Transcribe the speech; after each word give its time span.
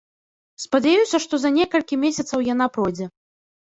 Спадзяюся, 0.63 1.21
што 1.27 1.33
за 1.45 1.53
некалькі 1.61 2.03
месяцаў 2.09 2.39
яна 2.53 2.65
пройдзе. 2.77 3.05